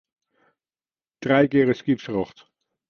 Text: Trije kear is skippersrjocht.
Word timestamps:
Trije 1.21 1.47
kear 1.53 1.73
is 1.75 1.79
skippersrjocht. 1.85 2.37